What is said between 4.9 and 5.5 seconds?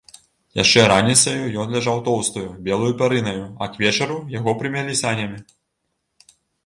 санямі.